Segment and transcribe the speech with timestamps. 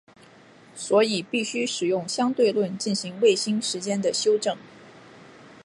[0.73, 4.57] 所以必须使用相对论进行卫星时间的修正。